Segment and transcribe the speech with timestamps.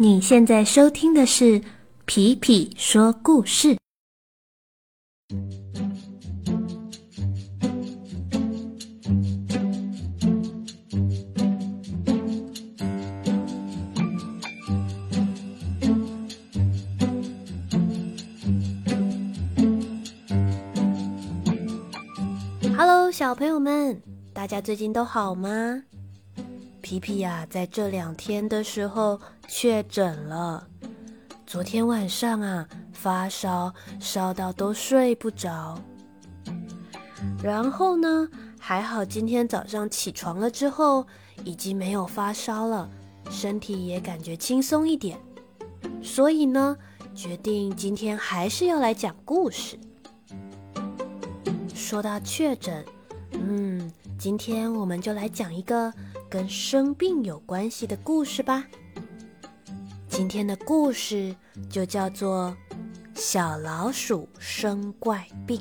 [0.00, 1.60] 你现在收听的是
[2.04, 3.76] 皮皮说故事。
[22.76, 24.00] Hello，小朋友们，
[24.32, 25.82] 大家最近都好吗？
[26.88, 30.66] 皮皮呀，在这两天的时候确诊了。
[31.46, 33.70] 昨天晚上啊，发烧，
[34.00, 35.78] 烧到都睡不着。
[37.42, 38.26] 然后呢，
[38.58, 41.06] 还好今天早上起床了之后，
[41.44, 42.88] 已经没有发烧了，
[43.30, 45.20] 身体也感觉轻松一点。
[46.02, 46.74] 所以呢，
[47.14, 49.78] 决定今天还是要来讲故事。
[51.74, 52.82] 说到确诊，
[53.32, 55.92] 嗯，今天我们就来讲一个。
[56.30, 58.64] 跟生病有关系的故事吧。
[60.08, 61.34] 今天的故事
[61.70, 62.54] 就叫做
[63.18, 65.58] 《小老鼠生怪病》。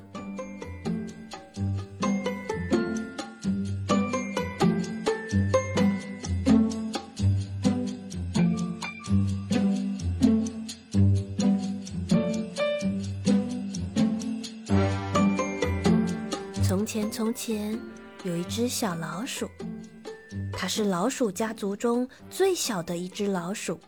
[16.64, 17.80] 从前，从前
[18.24, 19.48] 有一只小老鼠。
[20.60, 23.80] 它是老鼠家族中最小的一只老鼠，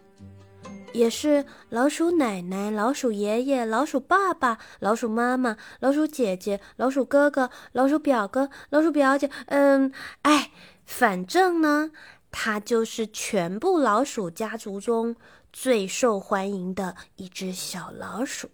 [0.94, 9.28] 也是老鼠奶奶、老鼠爷爷、老鼠爸爸、老鼠妈妈、老鼠姐姐、老鼠哥哥、老鼠表哥、老鼠表姐。
[9.48, 10.52] 嗯，哎，
[10.86, 11.89] 反正呢，
[12.30, 15.16] 它就是全部老鼠家族中
[15.52, 18.52] 最受欢迎的一只小老鼠。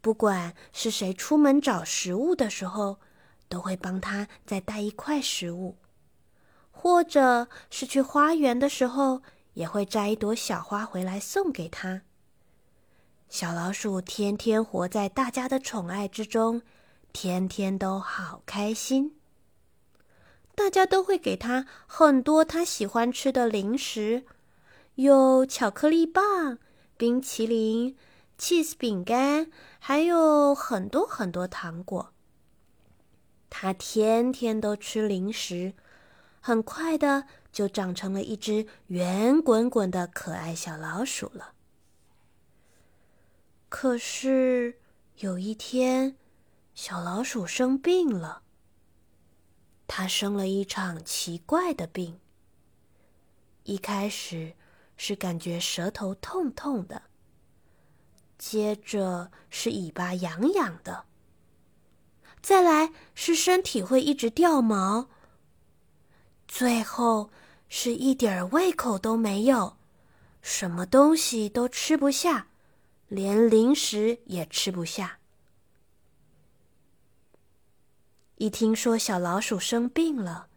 [0.00, 3.00] 不管是谁出门找食物的时候，
[3.48, 5.74] 都会帮它再带一块食物。
[6.82, 9.20] 或者是去花园的时候，
[9.52, 12.00] 也会摘一朵小花回来送给他。
[13.28, 16.62] 小老鼠天天活在大家的宠爱之中，
[17.12, 19.14] 天天都好开心。
[20.54, 24.24] 大家都会给他很多他喜欢吃的零食，
[24.94, 26.56] 有巧克力棒、
[26.96, 27.94] 冰淇淋、
[28.38, 32.14] cheese 饼干，还有很多很多糖果。
[33.50, 35.74] 他天天都吃零食。
[36.40, 41.52] 很快的，就长成了一只圆滚滚的可爱小老鼠了。
[43.68, 44.80] 可是
[45.18, 46.16] 有一天，
[46.74, 48.42] 小老鼠生病了。
[49.86, 52.18] 它生了一场奇怪的病。
[53.64, 54.54] 一开始
[54.96, 57.02] 是感觉舌头痛痛的，
[58.38, 61.04] 接着是尾巴痒痒的，
[62.40, 65.08] 再来是身体会一直掉毛。
[66.50, 67.30] 最后
[67.68, 69.76] 是一点胃口都没有，
[70.42, 72.48] 什么东西都吃不下，
[73.06, 75.20] 连零食也吃不下。
[78.34, 80.48] 一听说小老鼠生病了，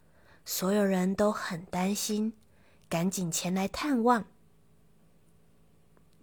[0.43, 2.33] 所有人都很担心，
[2.89, 4.25] 赶紧前来探望。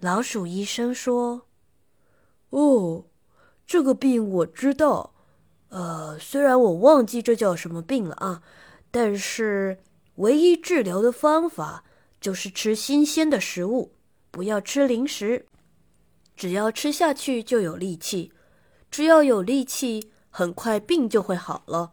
[0.00, 1.46] 老鼠医生说
[2.50, 3.04] ：“哦，
[3.64, 5.14] 这个病我知道，
[5.68, 8.42] 呃，虽然我忘记这叫什么病了啊。”
[8.90, 9.78] 但是，
[10.16, 11.84] 唯一治疗的方法
[12.20, 13.94] 就是吃新鲜的食物，
[14.30, 15.46] 不要吃零食。
[16.36, 18.32] 只要吃下去就有力气，
[18.90, 21.92] 只要有力气，很快病就会好了。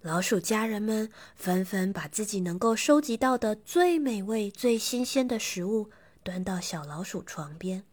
[0.00, 5.90] 老鼠家人们纷纷把自己能够收集到的最美味、最新鲜的食物
[6.22, 7.84] 端到小老鼠床边，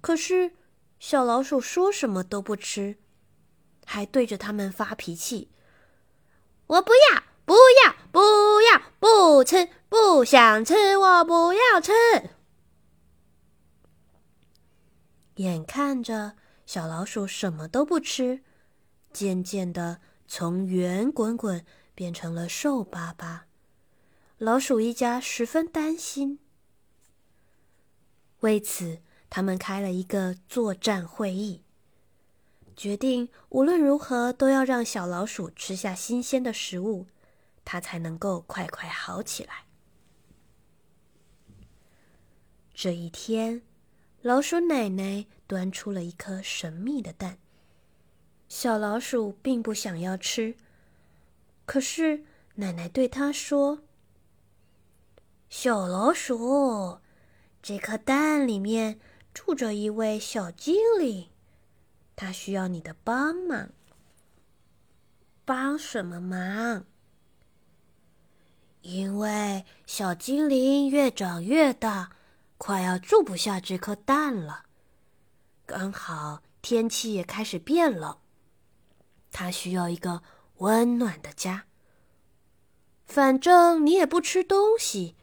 [0.00, 0.52] 可是
[1.00, 2.96] 小老鼠说什么都不吃。
[3.90, 5.50] 还对着他们发脾气！
[6.66, 8.20] 我不要，不要，不
[8.60, 11.92] 要，不吃，不想吃，我不要吃。
[15.36, 18.42] 眼看着小老鼠什么都不吃，
[19.10, 21.64] 渐渐的从圆滚滚
[21.94, 23.46] 变成了瘦巴巴，
[24.36, 26.40] 老鼠一家十分担心。
[28.40, 29.00] 为此，
[29.30, 31.64] 他们开了一个作战会议。
[32.78, 37.08] 决定无论如何都要让小老鼠吃下新鲜的食物，
[37.64, 39.64] 它才能够快快好起来。
[42.72, 43.62] 这一天，
[44.22, 47.38] 老鼠奶奶端出了一颗神秘的蛋。
[48.48, 50.54] 小老鼠并不想要吃，
[51.66, 52.22] 可是
[52.54, 53.80] 奶奶对它说
[55.50, 57.00] ：“小老鼠，
[57.60, 59.00] 这颗蛋里面
[59.34, 61.28] 住着一位小精灵。”
[62.20, 63.70] 他需要你的帮忙，
[65.44, 66.84] 帮什么忙？
[68.82, 72.10] 因为小精灵越长越大，
[72.56, 74.64] 快要住不下这颗蛋了。
[75.64, 78.18] 刚好天气也开始变冷，
[79.30, 80.24] 它需要一个
[80.56, 81.66] 温暖的家。
[83.06, 85.14] 反正你也不吃东西，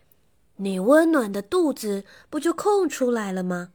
[0.55, 3.73] 你温暖的肚子不就空出来了吗？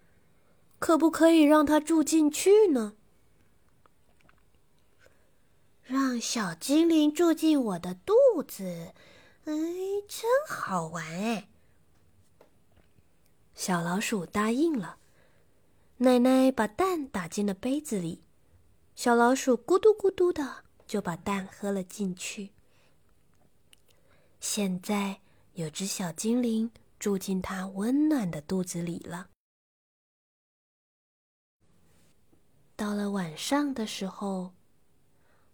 [0.78, 2.94] 可不可以让它住进去呢？
[5.90, 8.14] 让小精灵住进我的肚
[8.46, 8.94] 子，
[9.44, 9.52] 哎，
[10.06, 11.48] 真好玩哎！
[13.56, 14.98] 小老鼠答应了。
[15.96, 18.22] 奶奶把蛋打进了杯子里，
[18.94, 22.52] 小老鼠咕嘟咕嘟的就把蛋喝了进去。
[24.38, 25.20] 现在
[25.54, 26.70] 有只小精灵
[27.00, 29.28] 住进它温暖的肚子里了。
[32.76, 34.54] 到了晚上的时候，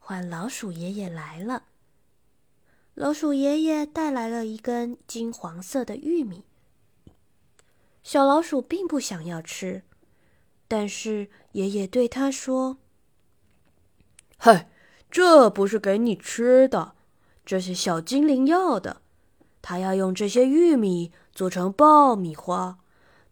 [0.08, 1.64] 换老鼠爷爷来了。
[2.94, 6.44] 老鼠爷爷带来了一根金黄色的玉米。
[8.04, 9.82] 小老鼠并不想要吃，
[10.68, 12.78] 但是爷爷对他说
[14.38, 14.70] ：“嗨，
[15.10, 16.94] 这不是给你吃的。”
[17.44, 19.02] 这是小精灵要的，
[19.60, 22.78] 他要用这些玉米做成爆米花，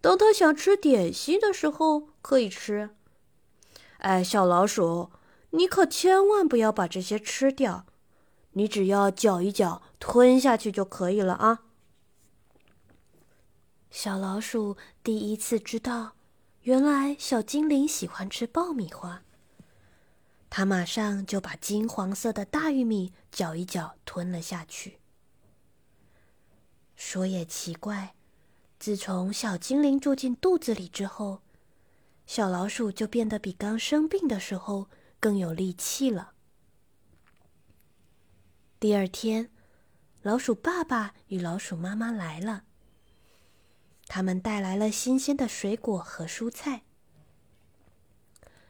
[0.00, 2.90] 等他想吃点心的时候可以吃。
[3.98, 5.10] 哎，小老鼠，
[5.54, 7.86] 你可千万不要把这些吃掉，
[8.52, 11.62] 你只要嚼一嚼，吞下去就可以了啊！
[13.88, 16.16] 小老鼠第一次知道，
[16.62, 19.22] 原来小精灵喜欢吃爆米花。
[20.50, 24.98] 它马上就把金黄色的大玉米搅一搅，吞了下去。
[26.96, 28.16] 说也奇怪，
[28.80, 31.42] 自从小精灵住进肚子里之后，
[32.26, 34.88] 小老鼠就变得比刚生病的时候
[35.24, 36.32] 更有力气了。
[38.78, 39.50] 第二天，
[40.20, 42.64] 老鼠爸爸与老鼠妈妈来了，
[44.06, 46.82] 他们带来了新鲜的水果和蔬菜。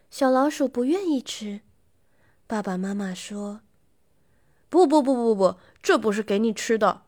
[0.08, 1.62] 小老鼠不愿意吃。
[2.46, 3.62] 爸爸妈妈说
[4.70, 7.02] ：“不不不不不，这不是给你吃的。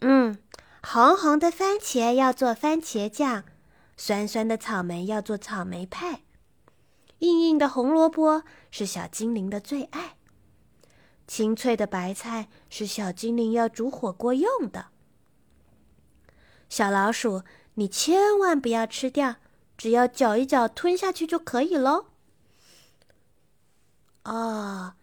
[0.00, 0.36] 嗯，
[0.82, 3.44] 红红的番茄要做番茄酱，
[3.96, 6.20] 酸酸的草莓要做草莓派，
[7.24, 10.16] 硬硬的红萝卜是小精灵的最爱，
[11.26, 14.88] 清脆的白菜是小精灵要煮火锅用的。
[16.68, 17.42] 小老鼠，
[17.74, 19.36] 你千万不要吃掉，
[19.78, 22.06] 只要嚼一嚼，吞下去就可以喽。”
[24.24, 24.94] 哦，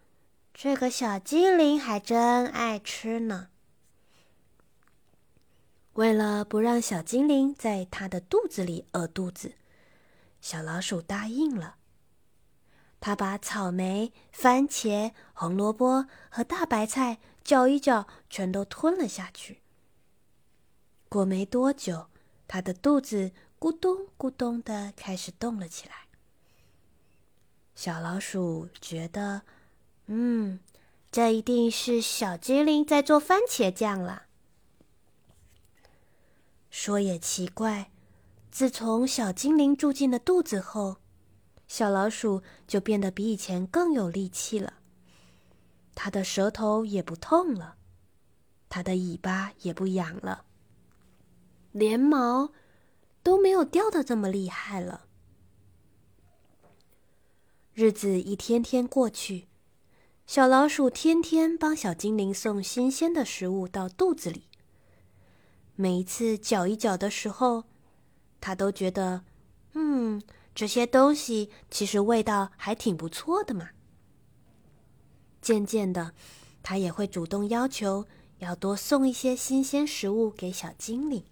[0.54, 3.48] 这个小精灵还真爱吃呢。
[5.94, 9.54] 为了不让小精灵在它的肚子里饿肚子，
[10.40, 11.78] 小老鼠答应了。
[13.02, 19.60] 它把草莓、番茄、红萝卜和大白菜搅一搅，全都吞了下去。
[21.10, 22.06] 过没多久，
[22.48, 25.96] 它的肚子咕咚咕咚的开始动了起来。
[27.74, 29.42] 小老鼠觉得，
[30.06, 30.60] 嗯，
[31.12, 34.28] 这一定是小精灵在做番茄酱了。
[36.70, 37.92] 说也奇怪，
[38.52, 41.01] 自从小精灵住进了肚子后，
[41.72, 44.74] 小老鼠就变得比以前更有力气了。
[45.96, 47.78] 它的舌头也不痛了，
[48.68, 50.44] 它的尾巴也不痒了，
[51.72, 52.52] 连毛
[53.24, 55.06] 都没有掉的这么厉害了。
[57.74, 59.48] 日子一天天过去，
[60.28, 64.50] 小老鼠天天帮小精灵送新鲜的食物到肚子里。
[65.78, 67.64] 每一次搅一搅的时候，
[68.42, 69.24] 它都觉得，
[69.72, 70.22] 嗯，
[70.54, 73.70] 这些东西其实味道还挺不错的嘛。
[75.42, 76.14] 渐渐的，
[76.62, 78.06] 它也会主动要求
[78.40, 81.24] 要多送一些新鲜食物给小精灵。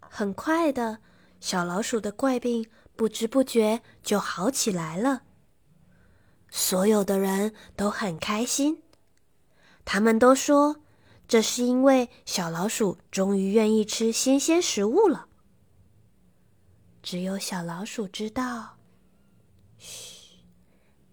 [0.00, 0.98] 很快的，
[1.40, 2.68] 小老鼠的怪病。
[2.96, 5.22] 不知不觉就好起来了。
[6.50, 8.82] 所有的人都很开心，
[9.84, 10.80] 他们都说
[11.28, 15.27] 这是因为小老鼠终于愿意吃新鲜食物了。
[17.02, 18.76] 只有小老鼠知道，
[19.78, 20.40] 嘘，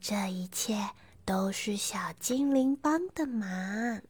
[0.01, 0.89] 这一切
[1.23, 4.01] 都是小精灵帮的忙。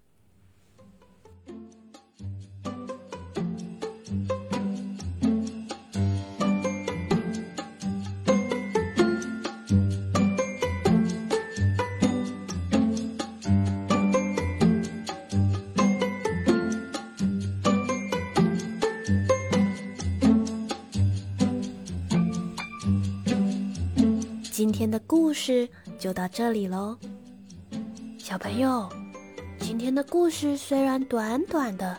[24.85, 26.95] 天的故事就到这里喽，
[28.19, 28.87] 小朋友，
[29.57, 31.97] 今天的故事虽然短短的，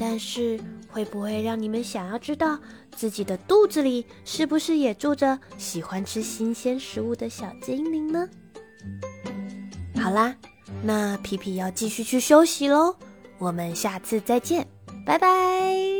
[0.00, 2.58] 但是会不会让你们想要知道
[2.96, 8.26] 自己的肚子里是不是也住着喜欢吃新鲜食物的小精灵呢？
[10.00, 10.34] 好啦，
[10.82, 12.96] 那皮皮要继续去休息喽，
[13.36, 14.66] 我们下次再见，
[15.04, 15.97] 拜拜。